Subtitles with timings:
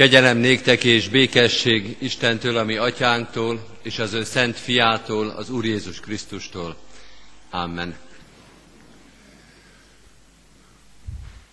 [0.00, 6.00] Kegyelem néktek és békesség Istentől, ami atyánktól, és az ő szent fiától, az Úr Jézus
[6.00, 6.76] Krisztustól.
[7.50, 7.96] Amen.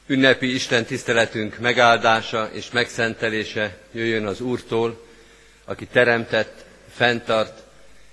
[0.05, 5.05] Ünnepi Isten tiszteletünk megáldása és megszentelése jöjjön az Úrtól,
[5.65, 7.63] aki teremtett, fenntart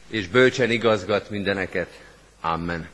[0.08, 2.00] és bölcsen igazgat mindeneket.
[2.40, 2.88] Amen.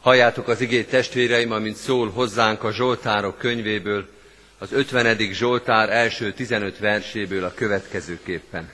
[0.00, 4.08] Halljátok az igét testvéreim, amint szól hozzánk a Zsoltárok könyvéből,
[4.62, 5.18] az 50.
[5.32, 8.70] Zsoltár első 15 verséből a következőképpen.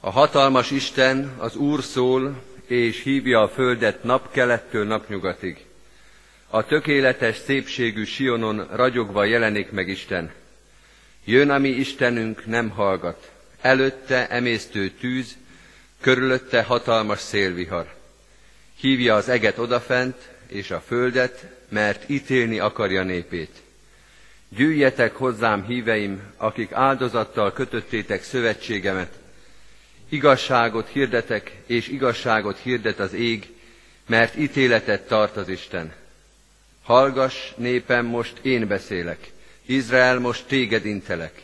[0.00, 5.64] A hatalmas Isten, az Úr szól, és hívja a földet napkelettől napnyugatig.
[6.50, 10.32] A tökéletes szépségű Sionon ragyogva jelenik meg Isten.
[11.24, 13.30] Jön a mi Istenünk, nem hallgat.
[13.60, 15.36] Előtte emésztő tűz,
[16.00, 17.94] körülötte hatalmas szélvihar.
[18.76, 23.66] Hívja az eget odafent, és a földet, mert ítélni akarja népét.
[24.48, 29.12] Gyűjjetek hozzám, híveim, akik áldozattal kötöttétek szövetségemet.
[30.08, 33.46] Igazságot hirdetek, és igazságot hirdet az ég,
[34.06, 35.92] mert ítéletet tart az Isten.
[36.82, 39.30] Hallgass, népem, most én beszélek.
[39.66, 41.42] Izrael, most téged intelek.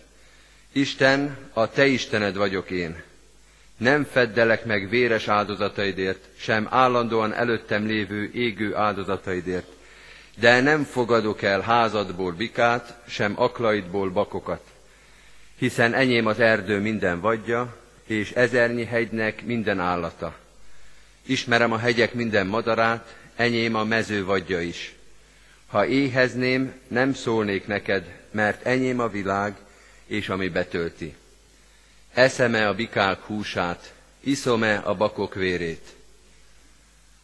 [0.73, 3.03] Isten, a te Istened vagyok én.
[3.77, 9.67] Nem feddelek meg véres áldozataidért, sem állandóan előttem lévő égő áldozataidért,
[10.37, 14.63] de nem fogadok el házadból bikát, sem aklaidból bakokat.
[15.59, 20.35] Hiszen enyém az erdő minden vadja, és ezernyi hegynek minden állata.
[21.27, 24.95] Ismerem a hegyek minden madarát, enyém a mező vadja is.
[25.67, 29.57] Ha éhezném, nem szólnék neked, mert enyém a világ,
[30.07, 31.15] és ami betölti.
[32.13, 35.95] Eszeme a bikák húsát, iszom-e a bakok vérét.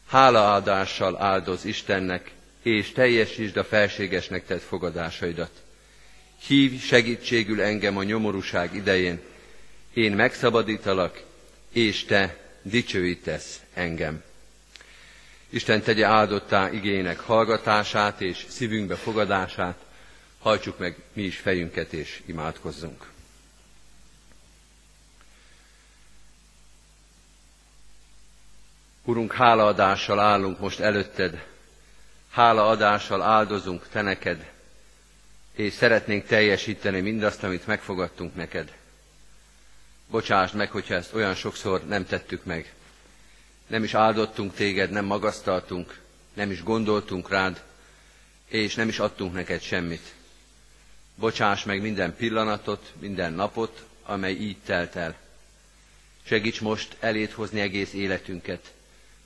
[0.07, 2.31] Hálaadással áldoz Istennek,
[2.63, 5.51] és teljesítsd a felségesnek tett fogadásaidat.
[6.47, 9.21] Hívj segítségül engem a nyomorúság idején,
[9.95, 11.23] én megszabadítalak,
[11.73, 14.23] és te dicsőítesz engem.
[15.49, 19.85] Isten tegye áldottá igének hallgatását és szívünkbe fogadását,
[20.39, 23.09] hajtsuk meg mi is fejünket és imádkozzunk.
[29.05, 31.47] Urunk, hálaadással állunk most előtted,
[32.31, 34.51] hálaadással áldozunk Te neked,
[35.53, 38.73] és szeretnénk teljesíteni mindazt, amit megfogadtunk neked.
[40.11, 42.75] Bocsásd meg, hogyha ezt olyan sokszor nem tettük meg.
[43.67, 45.99] Nem is áldottunk téged, nem magasztaltunk,
[46.35, 47.63] nem is gondoltunk rád,
[48.47, 50.15] és nem is adtunk neked semmit.
[51.15, 55.17] Bocsáss meg minden pillanatot, minden napot, amely így telt el.
[56.23, 58.73] Segíts most elét hozni egész életünket,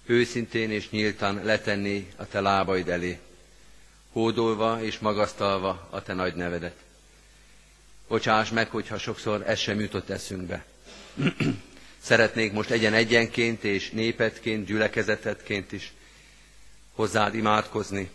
[0.07, 3.19] őszintén és nyíltan letenni a te lábaid elé,
[4.13, 6.77] hódolva és magasztalva a te nagy nevedet.
[8.09, 10.65] Bocsáss meg, hogyha sokszor ez sem jutott eszünkbe.
[12.03, 15.93] Szeretnék most egyen egyenként és népetként, gyülekezetetként is
[16.95, 18.11] hozzád imádkozni,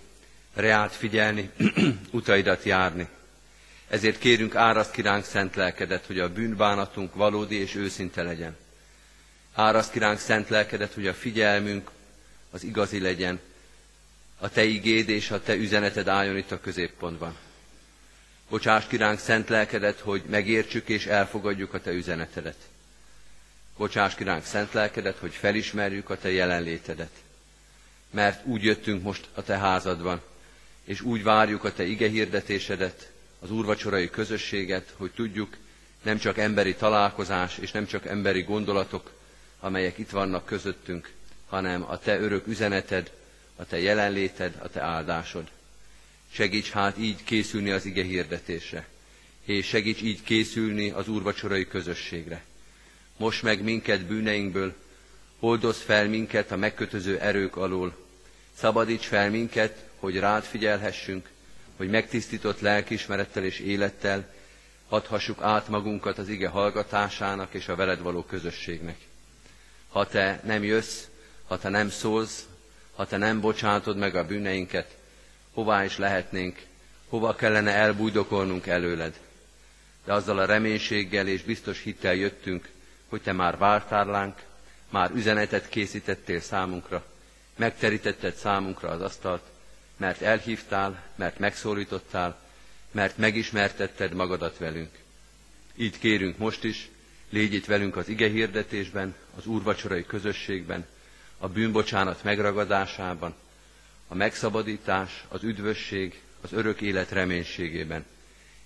[0.54, 1.50] reált figyelni,
[2.12, 3.08] utaidat járni.
[3.88, 8.58] Ezért kérünk áraszt kiránk szent lelkedet, hogy a bűnbánatunk valódi és őszinte legyen.
[9.54, 11.92] Áraszt kiránk szent lelkedet, hogy a figyelmünk
[12.52, 13.40] az igazi legyen,
[14.40, 17.36] a Te igéd és a Te üzeneted álljon itt a középpontban.
[18.50, 22.68] Bocsáss kiránk szent lelkedet, hogy megértsük és elfogadjuk a Te üzenetedet.
[23.78, 27.12] Bocsáss kiránk szent lelkedet, hogy felismerjük a Te jelenlétedet.
[28.12, 30.22] Mert úgy jöttünk most a Te házadban,
[30.84, 35.58] és úgy várjuk a Te ige hirdetésedet, az úrvacsorai közösséget, hogy tudjuk,
[36.02, 39.12] nem csak emberi találkozás és nem csak emberi gondolatok,
[39.60, 41.12] amelyek itt vannak közöttünk,
[41.48, 43.12] hanem a Te örök üzeneted,
[43.56, 45.50] a Te jelenléted, a Te áldásod.
[46.32, 48.88] Segíts hát így készülni az ige hirdetésre,
[49.46, 52.44] és segíts így készülni az úrvacsorai közösségre.
[53.18, 54.76] Most meg minket bűneinkből,
[55.40, 57.96] oldozz fel minket a megkötöző erők alól,
[58.54, 61.30] szabadíts fel minket, hogy rád figyelhessünk,
[61.76, 64.34] hogy megtisztított lelkiismerettel és élettel
[64.90, 68.98] adhassuk át magunkat az ige hallgatásának és a veled való közösségnek.
[69.90, 71.04] Ha te nem jössz,
[71.48, 72.48] ha te nem szólsz,
[72.96, 74.98] ha te nem bocsátod meg a bűneinket,
[75.54, 76.62] hová is lehetnénk,
[77.10, 79.20] hova kellene elbújdokolnunk előled.
[80.06, 82.70] De azzal a reménységgel és biztos hittel jöttünk,
[83.08, 84.38] hogy te már vártál ránk,
[84.90, 87.06] már üzenetet készítettél számunkra,
[87.56, 89.44] megterítetted számunkra az asztalt,
[89.98, 92.40] mert elhívtál, mert megszólítottál,
[92.92, 94.98] mert megismertetted magadat velünk.
[95.76, 96.90] Így kérünk most is,
[97.30, 100.86] légy itt velünk az ige hirdetésben, az úrvacsorai közösségben,
[101.38, 103.34] a bűnbocsánat megragadásában,
[104.08, 108.06] a megszabadítás, az üdvösség, az örök élet reménységében.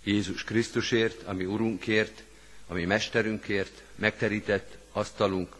[0.04, 2.24] Jézus Krisztusért, ami Urunkért,
[2.68, 5.56] ami Mesterünkért, megterített asztalunk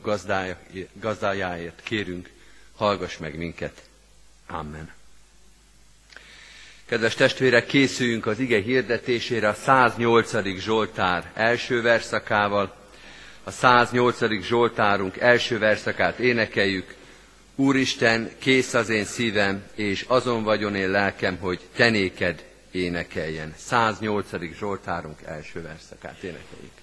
[0.94, 2.30] gazdájáért kérünk,
[2.76, 3.82] hallgass meg minket.
[4.48, 4.92] Amen.
[6.86, 10.58] Kedves testvérek, készüljünk az ige hirdetésére a 108.
[10.60, 12.83] Zsoltár első verszakával.
[13.44, 14.42] A 108.
[14.42, 16.96] Zsoltárunk első verszakát énekeljük.
[17.56, 23.54] Úristen, kész az én szívem, és azon vagyon én lelkem, hogy tenéked énekeljen.
[23.58, 24.28] 108.
[24.58, 26.83] Zsoltárunk első verszakát énekeljük.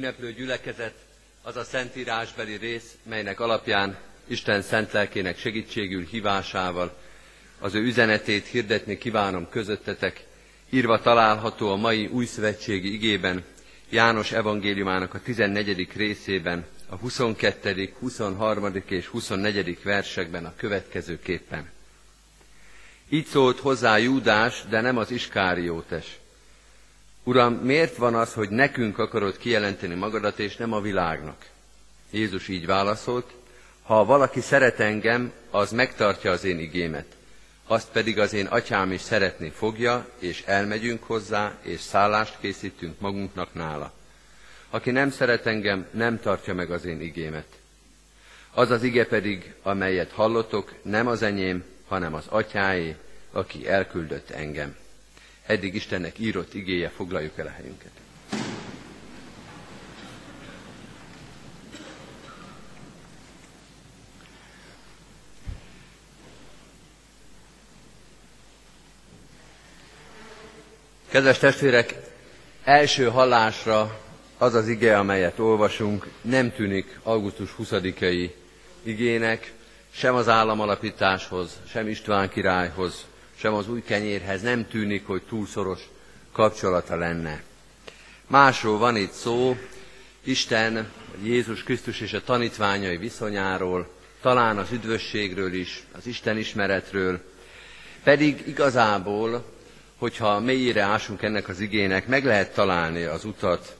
[0.00, 0.94] ünneplő gyülekezet
[1.42, 6.98] az a szentírásbeli rész, melynek alapján Isten szent lelkének segítségül hívásával
[7.58, 10.24] az ő üzenetét hirdetni kívánom közöttetek,
[10.70, 13.44] írva található a mai új szövetségi igében,
[13.90, 15.88] János evangéliumának a 14.
[15.96, 18.82] részében, a 22., 23.
[18.88, 19.82] és 24.
[19.82, 21.70] versekben a következőképpen.
[23.08, 26.19] Így szólt hozzá Júdás, de nem az Iskáriótes.
[27.24, 31.46] Uram, miért van az, hogy nekünk akarod kijelenteni magadat, és nem a világnak?
[32.10, 33.30] Jézus így válaszolt,
[33.82, 37.06] ha valaki szeret engem, az megtartja az én igémet.
[37.66, 43.54] Azt pedig az én atyám is szeretni fogja, és elmegyünk hozzá, és szállást készítünk magunknak
[43.54, 43.92] nála.
[44.70, 47.46] Aki nem szeret engem, nem tartja meg az én igémet.
[48.54, 52.96] Az az ige pedig, amelyet hallotok, nem az enyém, hanem az atyáé,
[53.32, 54.76] aki elküldött engem
[55.50, 57.90] eddig Istennek írott igéje, foglaljuk el a helyünket.
[71.08, 71.94] Kedves testvérek,
[72.64, 74.00] első hallásra
[74.38, 78.30] az az ige, amelyet olvasunk, nem tűnik augusztus 20-ai
[78.82, 79.52] igének,
[79.90, 83.04] sem az államalapításhoz, sem István királyhoz,
[83.40, 85.80] sem az új kenyérhez nem tűnik, hogy túl szoros
[86.32, 87.42] kapcsolata lenne.
[88.26, 89.56] Másról van itt szó,
[90.22, 90.90] Isten,
[91.22, 93.88] Jézus Krisztus és a tanítványai viszonyáról,
[94.20, 97.20] talán az üdvösségről is, az Isten ismeretről,
[98.02, 99.44] pedig igazából,
[99.98, 103.76] hogyha mélyére ásunk ennek az igének, meg lehet találni az utat,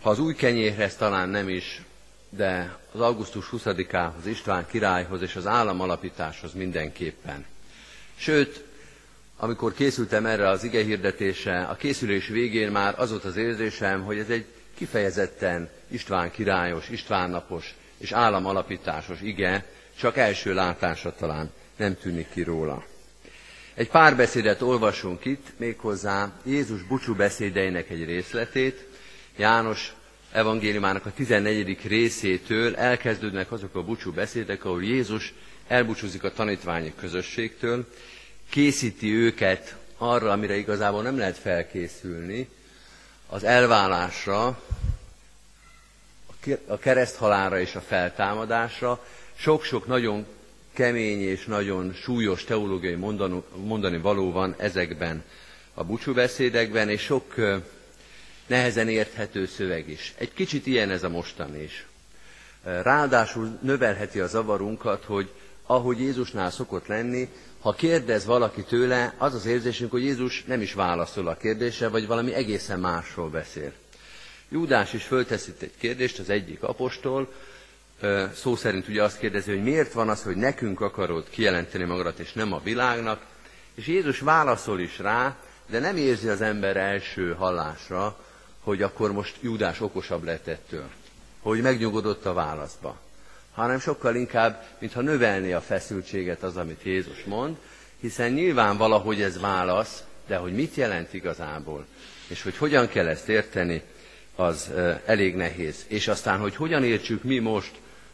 [0.00, 1.82] ha az új kenyérhez talán nem is,
[2.28, 7.44] de az augusztus 20-ához, István királyhoz és az állam alapításhoz mindenképpen.
[8.16, 8.68] Sőt,
[9.42, 14.18] amikor készültem erre az ige hirdetésre, a készülés végén már az volt az érzésem, hogy
[14.18, 14.44] ez egy
[14.74, 19.64] kifejezetten István királyos, István napos és államalapításos ige,
[19.98, 22.84] csak első látásra talán nem tűnik ki róla.
[23.74, 28.86] Egy pár beszédet olvasunk itt, méghozzá Jézus búcsú beszédeinek egy részletét,
[29.36, 29.94] János
[30.32, 31.78] evangéliumának a 14.
[31.86, 35.34] részétől elkezdődnek azok a búcsú beszédek, ahol Jézus
[35.68, 37.86] elbúcsúzik a tanítványi közösségtől,
[38.50, 42.48] készíti őket arra, amire igazából nem lehet felkészülni,
[43.28, 44.62] az elválásra,
[46.66, 49.04] a kereszthalára és a feltámadásra,
[49.34, 50.26] sok-sok nagyon
[50.72, 55.24] kemény és nagyon súlyos teológiai mondani, mondani való van ezekben
[55.74, 57.34] a búcsúbeszédekben, és sok
[58.46, 60.14] nehezen érthető szöveg is.
[60.16, 61.86] Egy kicsit ilyen ez a mostani is.
[62.62, 65.30] Ráadásul növelheti a zavarunkat, hogy
[65.70, 67.28] ahogy Jézusnál szokott lenni,
[67.60, 72.06] ha kérdez valaki tőle, az az érzésünk, hogy Jézus nem is válaszol a kérdésre, vagy
[72.06, 73.72] valami egészen másról beszél.
[74.48, 77.32] Júdás is fölteszi egy kérdést, az egyik apostol,
[78.34, 82.32] szó szerint ugye azt kérdezi, hogy miért van az, hogy nekünk akarod kijelenteni magadat, és
[82.32, 83.26] nem a világnak,
[83.74, 85.36] és Jézus válaszol is rá,
[85.68, 88.24] de nem érzi az ember első hallásra,
[88.60, 90.88] hogy akkor most Júdás okosabb lett ettől,
[91.40, 92.98] hogy megnyugodott a válaszba,
[93.60, 97.56] hanem sokkal inkább, mintha növelné a feszültséget az, amit Jézus mond,
[98.00, 101.86] hiszen nyilván valahogy ez válasz, de hogy mit jelent igazából,
[102.26, 103.82] és hogy hogyan kell ezt érteni,
[104.36, 104.70] az
[105.04, 105.84] elég nehéz.
[105.86, 107.70] És aztán, hogy hogyan értsük mi most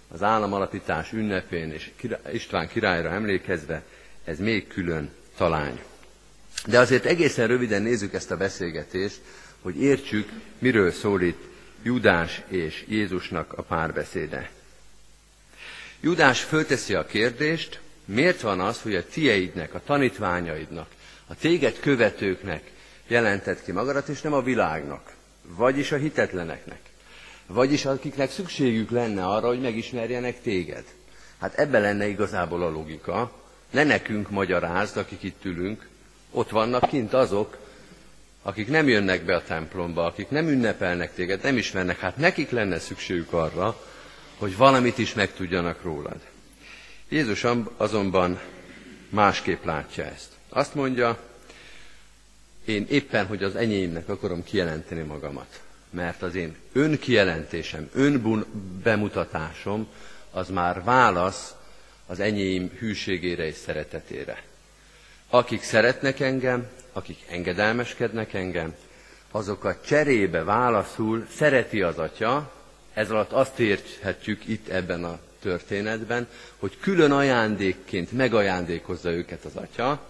[0.09, 1.91] az államalapítás ünnepén és
[2.33, 3.83] István királyra emlékezve,
[4.25, 5.81] ez még külön talány.
[6.67, 9.21] De azért egészen röviden nézzük ezt a beszélgetést,
[9.62, 11.43] hogy értsük, miről szól itt
[11.83, 14.50] Judás és Jézusnak a párbeszéde.
[16.00, 20.88] Judás fölteszi a kérdést, miért van az, hogy a tieidnek, a tanítványaidnak,
[21.26, 22.62] a téged követőknek
[23.07, 25.12] jelentett ki magadat, és nem a világnak,
[25.43, 26.81] vagyis a hitetleneknek,
[27.47, 30.85] vagyis akiknek szükségük lenne arra, hogy megismerjenek téged.
[31.41, 33.33] Hát ebbe lenne igazából a logika.
[33.71, 35.88] Ne nekünk magyarázd, akik itt ülünk,
[36.31, 37.57] ott vannak kint azok,
[38.43, 42.79] akik nem jönnek be a templomba, akik nem ünnepelnek téged, nem ismernek, hát nekik lenne
[42.79, 43.76] szükségük arra,
[44.38, 46.21] hogy valamit is megtudjanak rólad.
[47.09, 48.40] Jézus azonban
[49.09, 50.28] másképp látja ezt.
[50.49, 51.19] Azt mondja,
[52.64, 55.61] én éppen, hogy az enyémnek akarom kijelenteni magamat.
[55.90, 59.88] Mert az én önkijelentésem, önbemutatásom,
[60.31, 61.55] az már válasz
[62.07, 64.43] az enyém hűségére és szeretetére.
[65.28, 68.75] Akik szeretnek engem, akik engedelmeskednek engem,
[69.31, 72.52] azokat cserébe válaszul szereti az atya,
[72.97, 80.00] ez alatt azt érthetjük itt ebben a történetben, hogy külön ajándékként megajándékozza őket az atya.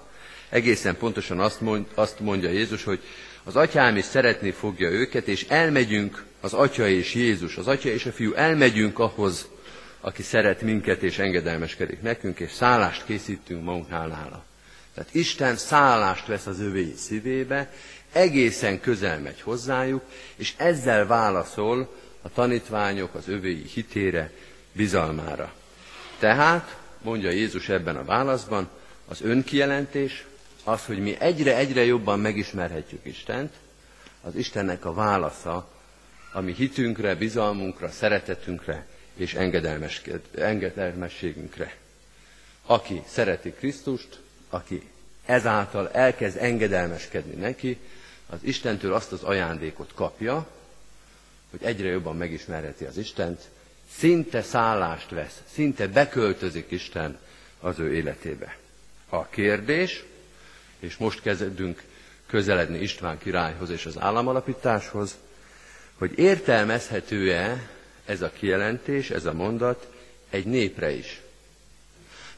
[0.49, 3.01] Egészen pontosan azt, mond, azt mondja Jézus, hogy
[3.45, 8.07] az atyám is szeretni fogja őket, és elmegyünk, az atya és Jézus, az atya és
[8.07, 9.49] a fiú, elmegyünk ahhoz,
[10.01, 14.45] aki szeret minket és engedelmeskedik nekünk, és szállást készítünk magunknál nála.
[14.95, 17.73] Tehát Isten szállást vesz az övéi szívébe,
[18.13, 20.03] egészen közel megy hozzájuk,
[20.37, 24.31] és ezzel válaszol a tanítványok az övéi hitére,
[24.73, 25.53] bizalmára.
[26.19, 28.69] Tehát, mondja Jézus ebben a válaszban,
[29.09, 30.27] az önkijelentés,
[30.65, 33.53] az, hogy mi egyre-egyre jobban megismerhetjük Istent,
[34.23, 35.69] az Istennek a válasza,
[36.33, 39.35] ami hitünkre, bizalmunkra, szeretetünkre és
[40.35, 41.77] engedelmességünkre.
[42.67, 44.83] Aki szereti Krisztust, aki
[45.25, 47.79] ezáltal elkezd engedelmeskedni neki,
[48.27, 50.47] az Istentől azt az ajándékot kapja,
[51.51, 53.41] hogy egyre jobban megismerheti az Istent,
[53.91, 57.19] szinte szállást vesz, szinte beköltözik Isten
[57.61, 58.57] az ő életébe.
[59.09, 60.05] A kérdés,
[60.79, 61.83] és most kezdünk
[62.27, 65.17] közeledni István királyhoz és az államalapításhoz,
[65.99, 67.69] hogy értelmezhető-e
[68.05, 69.89] ez a kijelentés, ez a mondat
[70.31, 71.21] egy népre is.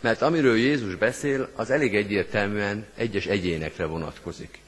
[0.01, 4.59] Mert amiről Jézus beszél, az elég egyértelműen egyes egyénekre vonatkozik.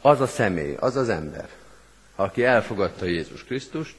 [0.00, 1.48] Az a személy, az az ember,
[2.20, 3.94] aki elfogadta Jézus Krisztust,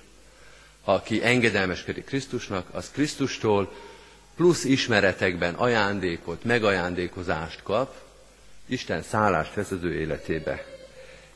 [0.83, 3.73] aki engedelmeskedik Krisztusnak, az Krisztustól
[4.35, 7.95] plusz ismeretekben ajándékot, megajándékozást kap,
[8.65, 10.65] Isten szállást vesz az ő életébe.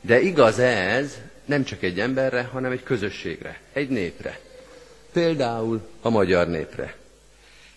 [0.00, 4.40] De igaz ez nem csak egy emberre, hanem egy közösségre, egy népre.
[5.12, 6.96] Például a magyar népre.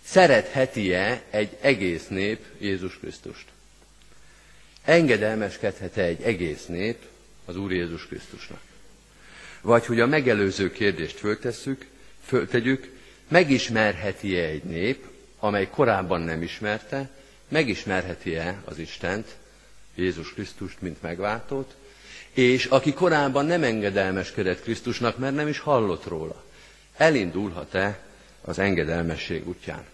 [0.04, 3.46] Szeretheti-e egy egész nép Jézus Krisztust?
[4.84, 6.98] Engedelmeskedhet-e egy egész nép
[7.46, 8.69] az Úr Jézus Krisztusnak?
[9.62, 11.86] Vagy hogy a megelőző kérdést föltesszük,
[12.26, 12.96] föltegyük,
[13.28, 15.06] megismerheti-e egy nép,
[15.40, 17.10] amely korábban nem ismerte,
[17.48, 19.36] megismerheti-e az Istent,
[19.96, 21.76] Jézus Krisztust, mint megváltót,
[22.32, 26.44] és aki korábban nem engedelmeskedett Krisztusnak, mert nem is hallott róla,
[26.98, 28.00] elindulhat-e
[28.42, 29.86] az engedelmesség útján?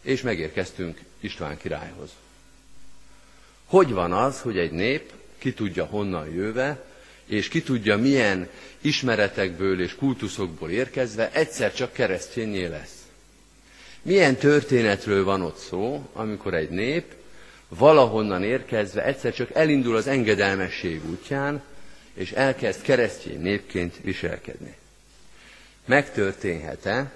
[0.00, 2.10] És megérkeztünk István királyhoz.
[3.64, 6.84] Hogy van az, hogy egy nép, ki tudja honnan jöve,
[7.30, 8.48] és ki tudja milyen
[8.80, 12.94] ismeretekből és kultuszokból érkezve egyszer csak keresztényé lesz?
[14.02, 17.04] Milyen történetről van ott szó, amikor egy nép
[17.68, 21.62] valahonnan érkezve egyszer csak elindul az engedelmesség útján,
[22.14, 24.74] és elkezd keresztény népként viselkedni.
[25.84, 27.12] Megtörténhet-e,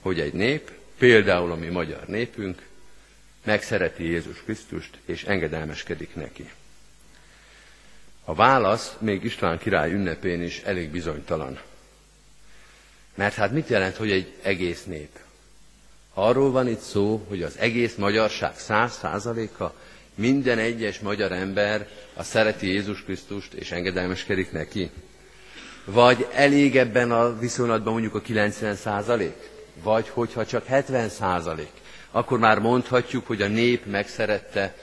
[0.00, 2.62] hogy egy nép, például a mi magyar népünk,
[3.44, 6.50] megszereti Jézus Krisztust, és engedelmeskedik neki?
[8.30, 11.60] A válasz még István király ünnepén is elég bizonytalan.
[13.14, 15.18] Mert hát mit jelent, hogy egy egész nép?
[16.14, 19.74] Arról van itt szó, hogy az egész magyarság száz százaléka,
[20.14, 24.90] minden egyes magyar ember a szereti Jézus Krisztust és engedelmeskedik neki?
[25.84, 29.50] Vagy elég ebben a viszonylatban mondjuk a 90 százalék?
[29.82, 31.72] Vagy hogyha csak 70 százalék,
[32.10, 34.76] akkor már mondhatjuk, hogy a nép megszerette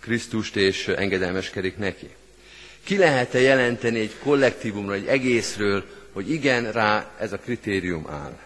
[0.00, 2.10] Krisztust és engedelmeskedik neki.
[2.84, 8.38] Ki lehet-e jelenteni egy kollektívumra, egy egészről, hogy igen, rá ez a kritérium áll?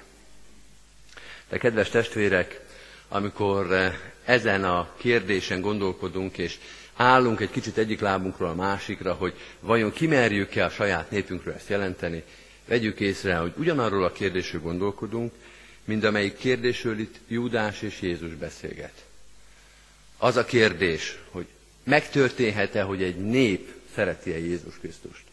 [1.48, 2.60] De kedves testvérek,
[3.08, 6.58] amikor eh, ezen a kérdésen gondolkodunk, és
[6.96, 12.22] állunk egy kicsit egyik lábunkról a másikra, hogy vajon kimerjük-e a saját népünkről ezt jelenteni,
[12.64, 15.32] vegyük észre, hogy ugyanarról a kérdésről gondolkodunk,
[15.84, 19.04] mint amelyik kérdésről itt Júdás és Jézus beszélget.
[20.18, 21.46] Az a kérdés, hogy
[21.84, 25.24] megtörténhet-e, hogy egy nép szereti-e Jézus Krisztust?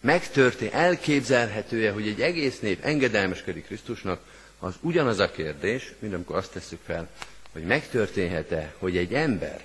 [0.00, 4.20] Megtörtént, elképzelhető-e, hogy egy egész nép engedelmeskedik Krisztusnak,
[4.58, 7.08] az ugyanaz a kérdés, mint amikor azt tesszük fel,
[7.52, 9.64] hogy megtörténhet-e, hogy egy ember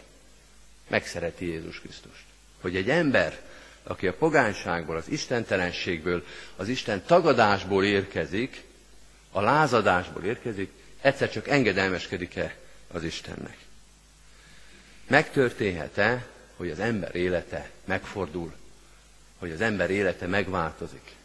[0.87, 2.23] megszereti Jézus Krisztust.
[2.61, 3.39] Hogy egy ember,
[3.83, 6.25] aki a pogányságból, az istentelenségből,
[6.55, 8.63] az Isten tagadásból érkezik,
[9.31, 10.71] a lázadásból érkezik,
[11.01, 12.55] egyszer csak engedelmeskedik-e
[12.91, 13.57] az Istennek.
[15.07, 18.53] Megtörténhet-e, hogy az ember élete megfordul,
[19.39, 21.15] hogy az ember élete megváltozik.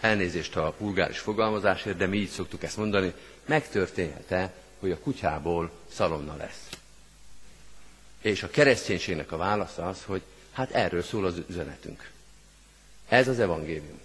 [0.00, 3.12] Elnézést a vulgáris fogalmazásért, de mi így szoktuk ezt mondani,
[3.46, 6.68] megtörténhet-e, hogy a kutyából szalonna lesz.
[8.20, 12.10] És a kereszténységnek a válasza az, hogy hát erről szól az üzenetünk.
[13.08, 14.00] Ez az evangélium.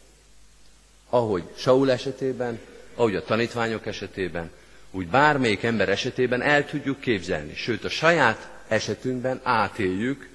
[1.10, 2.60] Ahogy Saul esetében,
[2.96, 4.52] ahogy a tanítványok esetében,
[4.92, 7.56] úgy bármelyik ember esetében el tudjuk képzelni.
[7.56, 10.30] Sőt, a saját esetünkben átéljük,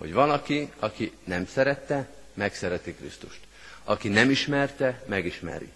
[0.00, 3.40] hogy valaki, aki nem szerette, megszereti Krisztust.
[3.84, 5.68] Aki nem ismerte, megismeri.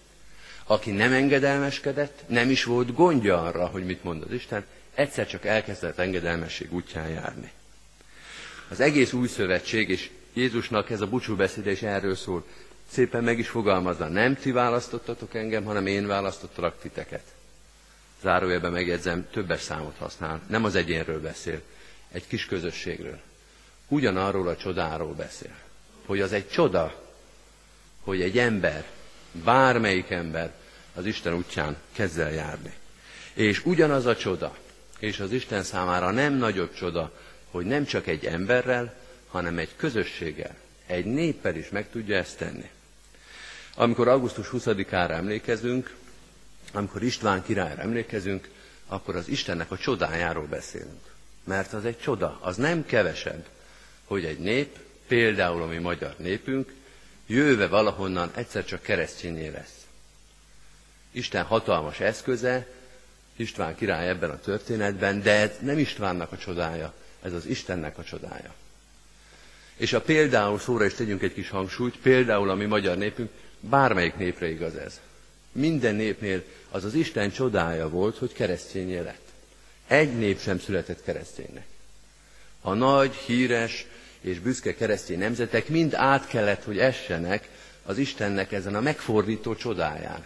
[0.63, 5.45] Aki nem engedelmeskedett, nem is volt gondja arra, hogy mit mond az Isten, egyszer csak
[5.45, 7.51] elkezdett engedelmesség útján járni.
[8.69, 12.45] Az egész új szövetség, és Jézusnak ez a búcsúbeszéde is erről szól,
[12.89, 17.23] szépen meg is fogalmazza, nem ti választottatok engem, hanem én választottalak titeket.
[18.21, 21.61] Zárójelben megjegyzem, többes számot használ, nem az egyénről beszél,
[22.11, 23.19] egy kis közösségről.
[23.87, 25.55] Ugyanarról a csodáról beszél,
[26.05, 27.03] hogy az egy csoda,
[28.03, 28.85] hogy egy ember,
[29.31, 30.53] bármelyik ember
[30.95, 32.73] az Isten útján kezd járni.
[33.33, 34.57] És ugyanaz a csoda,
[34.99, 37.11] és az Isten számára nem nagyobb csoda,
[37.51, 38.93] hogy nem csak egy emberrel,
[39.27, 42.69] hanem egy közösséggel, egy néppel is meg tudja ezt tenni.
[43.75, 45.95] Amikor augusztus 20-ára emlékezünk,
[46.73, 48.49] amikor István királyra emlékezünk,
[48.87, 51.13] akkor az Istennek a csodájáról beszélünk.
[51.43, 53.45] Mert az egy csoda, az nem kevesebb,
[54.05, 56.73] hogy egy nép, például a mi magyar népünk,
[57.27, 59.85] jöve valahonnan egyszer csak keresztényé lesz.
[61.11, 62.67] Isten hatalmas eszköze,
[63.35, 68.03] István király ebben a történetben, de ez nem Istvánnak a csodája, ez az Istennek a
[68.03, 68.53] csodája.
[69.77, 74.15] És a például szóra is tegyünk egy kis hangsúlyt, például a mi magyar népünk, bármelyik
[74.15, 74.99] népre igaz ez.
[75.51, 79.31] Minden népnél az az Isten csodája volt, hogy keresztényé lett.
[79.87, 81.65] Egy nép sem született kereszténynek.
[82.61, 83.85] A nagy, híres
[84.25, 87.49] és büszke keresztény nemzetek mind át kellett, hogy essenek
[87.85, 90.25] az Istennek ezen a megfordító csodáján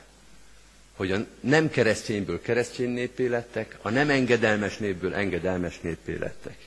[0.99, 6.57] hogy a nem keresztényből keresztény népé lettek, a nem engedelmes népből engedelmes népé lettek.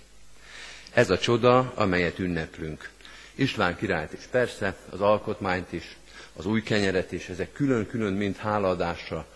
[0.92, 2.90] Ez a csoda, amelyet ünneplünk.
[3.34, 5.96] István királyt is persze, az alkotmányt is,
[6.36, 9.26] az új kenyeret is, ezek külön-külön mind hálaadásra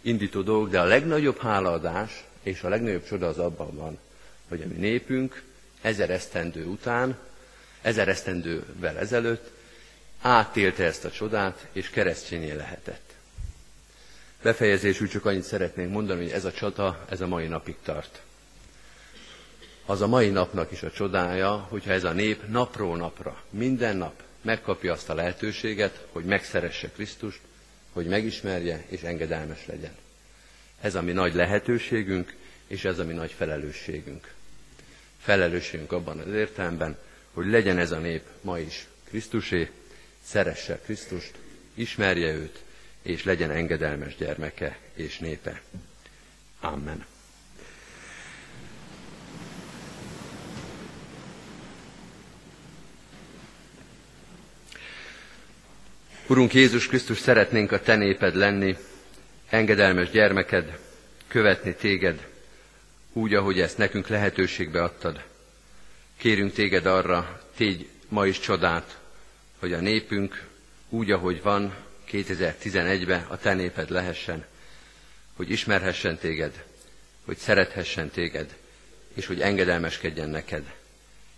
[0.00, 3.98] indító dolgok, de a legnagyobb hálaadás és a legnagyobb csoda az abban van,
[4.48, 5.42] hogy a mi népünk
[5.80, 7.18] ezer esztendő után,
[7.86, 9.50] ezer esztendővel ezelőtt
[10.20, 13.12] átélte ezt a csodát, és keresztényé lehetett.
[14.42, 18.20] Befejezésül csak annyit szeretnénk mondani, hogy ez a csata, ez a mai napig tart.
[19.84, 24.22] Az a mai napnak is a csodája, hogyha ez a nép napról napra, minden nap
[24.40, 27.40] megkapja azt a lehetőséget, hogy megszeresse Krisztust,
[27.92, 29.94] hogy megismerje és engedelmes legyen.
[30.80, 32.34] Ez a mi nagy lehetőségünk,
[32.66, 34.32] és ez a mi nagy felelősségünk.
[35.20, 36.96] Felelősségünk abban az értelemben,
[37.36, 39.70] hogy legyen ez a nép ma is Krisztusé,
[40.24, 41.34] szeresse Krisztust,
[41.74, 42.62] ismerje őt,
[43.02, 45.60] és legyen engedelmes gyermeke és népe.
[46.60, 47.06] Amen.
[56.26, 58.76] Urunk Jézus Krisztus, szeretnénk a Te néped lenni,
[59.48, 60.78] engedelmes gyermeked,
[61.26, 62.26] követni téged,
[63.12, 65.34] úgy, ahogy ezt nekünk lehetőségbe adtad.
[66.16, 68.98] Kérünk téged arra, tégy ma is csodát,
[69.58, 70.48] hogy a népünk
[70.88, 71.74] úgy, ahogy van,
[72.10, 74.44] 2011-ben a te néped lehessen,
[75.36, 76.64] hogy ismerhessen téged,
[77.24, 78.56] hogy szerethessen téged,
[79.14, 80.74] és hogy engedelmeskedjen neked.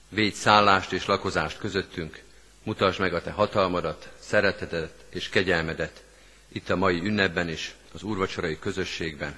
[0.08, 2.22] Védj szállást és lakozást közöttünk,
[2.62, 6.02] mutasd meg a te hatalmadat, szeretetet és kegyelmedet,
[6.48, 9.34] itt a mai ünnepben is, az úrvacsorai közösségben,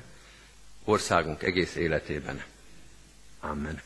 [0.85, 2.43] országunk egész életében.
[3.41, 3.83] Amen.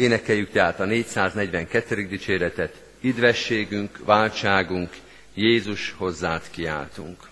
[0.00, 2.06] Énekeljük tehát a 442.
[2.06, 4.90] dicséretet, idvességünk, váltságunk,
[5.34, 7.28] Jézus hozzád kiáltunk.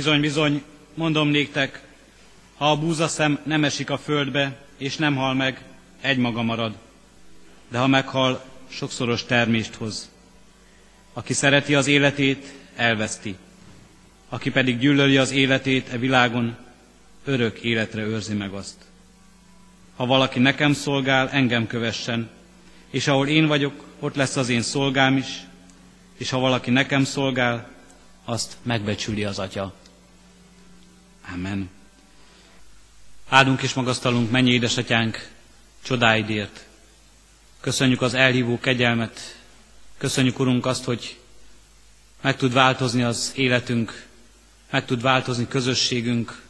[0.00, 0.62] Bizony, bizony,
[0.94, 1.82] mondom néktek,
[2.56, 5.64] ha a búzaszem nem esik a földbe, és nem hal meg,
[6.00, 6.74] egymaga marad.
[7.68, 10.10] De ha meghal, sokszoros termést hoz.
[11.12, 13.36] Aki szereti az életét, elveszti.
[14.28, 16.56] Aki pedig gyűlöli az életét e világon,
[17.24, 18.76] örök életre őrzi meg azt.
[19.96, 22.30] Ha valaki nekem szolgál, engem kövessen,
[22.90, 25.40] és ahol én vagyok, ott lesz az én szolgám is,
[26.16, 27.68] és ha valaki nekem szolgál,
[28.24, 29.78] azt megbecsüli az Atya.
[31.32, 31.70] Amen.
[33.28, 35.30] Áldunk és magasztalunk, mennyi édesatyánk,
[35.82, 36.66] csodáidért.
[37.60, 39.40] Köszönjük az elhívó kegyelmet,
[39.98, 41.18] köszönjük, Urunk, azt, hogy
[42.20, 44.06] meg tud változni az életünk,
[44.70, 46.42] meg tud változni közösségünk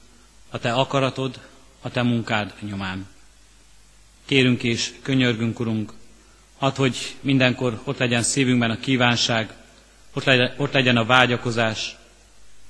[0.51, 1.40] a Te akaratod,
[1.81, 3.07] a Te munkád nyomán.
[4.25, 5.93] Kérünk és könyörgünk, Urunk,
[6.59, 9.55] add, hogy mindenkor ott legyen szívünkben a kívánság,
[10.12, 11.97] ott legyen, ott legyen a vágyakozás,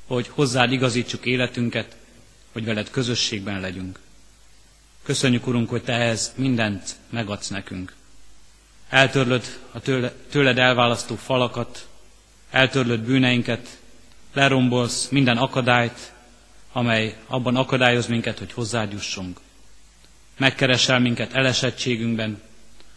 [0.07, 1.96] hogy hozzád igazítsuk életünket,
[2.52, 3.98] hogy veled közösségben legyünk.
[5.02, 7.94] Köszönjük, Urunk, hogy Te ehhez mindent megadsz nekünk.
[8.88, 11.88] Eltörlöd a tőle, tőled elválasztó falakat,
[12.50, 13.78] eltörlöd bűneinket,
[14.32, 16.12] lerombolsz minden akadályt,
[16.72, 19.40] amely abban akadályoz minket, hogy hozzád jussunk.
[20.36, 22.40] Megkeresel minket elesettségünkben,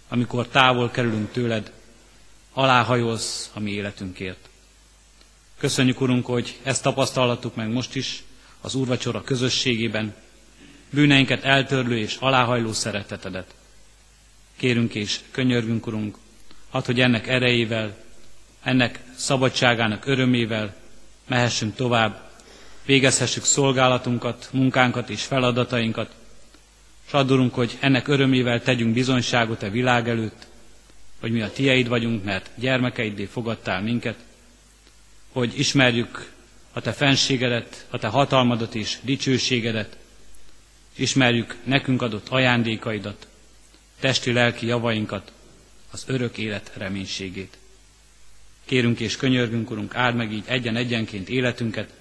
[0.07, 1.71] amikor távol kerülünk tőled,
[2.53, 4.49] aláhajolsz a mi életünkért.
[5.57, 8.23] Köszönjük, Urunk, hogy ezt tapasztalhattuk meg most is
[8.63, 10.15] az úrvacsora közösségében,
[10.89, 13.55] bűneinket eltörlő és aláhajló szeretetedet.
[14.57, 16.17] Kérünk és könyörgünk, Urunk,
[16.69, 17.95] hadd, hogy ennek erejével,
[18.63, 20.75] ennek szabadságának örömével
[21.27, 22.29] mehessünk tovább,
[22.85, 26.15] végezhessük szolgálatunkat, munkánkat és feladatainkat,
[27.07, 30.47] és addurunk, hogy ennek örömével tegyünk bizonyságot a világ előtt,
[31.19, 34.17] hogy mi a tieid vagyunk, mert gyermekeiddé fogadtál minket,
[35.31, 36.31] hogy ismerjük
[36.73, 39.97] a te fenségedet, a te hatalmadat és dicsőségedet,
[40.95, 43.27] ismerjük nekünk adott ajándékaidat,
[43.99, 45.31] testi-lelki javainkat,
[45.91, 47.57] az örök élet reménységét.
[48.65, 51.93] Kérünk és könyörgünk, Urunk, áld meg így egyen-egyenként életünket,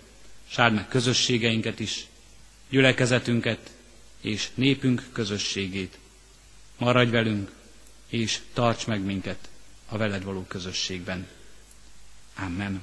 [0.48, 2.06] s áld meg közösségeinket is,
[2.68, 3.70] gyülekezetünket
[4.20, 5.98] és népünk közösségét.
[6.78, 7.50] Maradj velünk,
[8.08, 9.48] és tarts meg minket
[9.88, 11.26] a veled való közösségben.
[12.36, 12.82] Amen.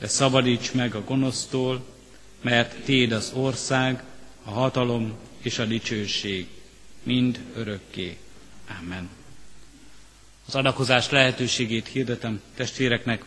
[0.00, 1.84] de szabadíts meg a gonosztól,
[2.40, 4.02] mert Téd az ország,
[4.44, 6.46] a hatalom és a dicsőség,
[7.02, 8.16] mind örökké.
[8.80, 9.08] Amen.
[10.46, 13.24] Az adakozás lehetőségét hirdetem testvéreknek,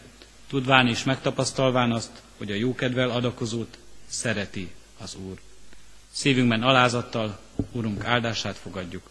[0.48, 5.40] tudván és megtapasztalván azt, hogy a jókedvel adakozót szereti az Úr.
[6.12, 7.40] Szívünkben alázattal
[7.72, 9.10] Úrunk áldását fogadjuk.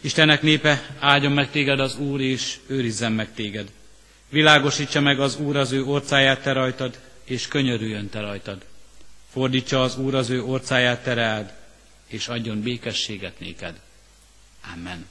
[0.00, 3.70] Istennek népe, áldjon meg téged az Úr, és őrizzen meg téged.
[4.28, 8.64] Világosítsa meg az Úr az ő orcáját te rajtad, és könyörüljön te rajtad.
[9.30, 11.52] Fordítsa az Úr az ő orcáját te rád,
[12.06, 13.80] és adjon békességet néked.
[14.74, 15.06] Amen.